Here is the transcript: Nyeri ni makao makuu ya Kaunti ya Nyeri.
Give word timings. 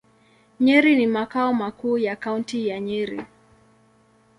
Nyeri 0.59 0.95
ni 0.95 1.07
makao 1.07 1.53
makuu 1.53 1.97
ya 1.97 2.15
Kaunti 2.15 2.67
ya 2.67 2.79
Nyeri. 2.79 3.25